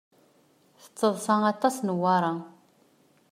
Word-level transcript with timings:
Tettaḍṣa 0.81 1.35
aṭas 1.51 1.75
Newwara. 1.81 2.33